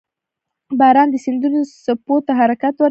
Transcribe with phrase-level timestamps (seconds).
[0.79, 2.79] •باران د سیندونو څپو ته حرکت ورکوي.